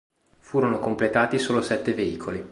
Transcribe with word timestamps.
Furono 0.39 0.79
completati 0.79 1.37
solo 1.37 1.61
sette 1.61 1.93
veicoli. 1.93 2.39